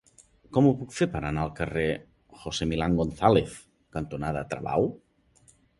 Com 0.55 0.67
ho 0.69 0.71
puc 0.79 0.95
fer 0.99 1.07
per 1.15 1.21
anar 1.29 1.43
al 1.43 1.51
carrer 1.61 1.85
José 2.45 2.69
Millán 2.73 2.99
González 3.03 3.61
cantonada 3.99 4.47
Travau? 4.55 4.91